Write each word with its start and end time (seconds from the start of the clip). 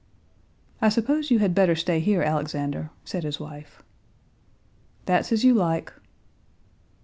"I 0.81 0.89
suppose 0.89 1.29
you 1.29 1.37
had 1.37 1.53
better 1.53 1.75
stay 1.75 1.99
here, 1.99 2.23
Alexander," 2.23 2.89
said 3.05 3.23
his 3.23 3.39
wife. 3.39 3.83
"That's 5.05 5.31
as 5.31 5.43
you 5.43 5.53
like." 5.53 5.93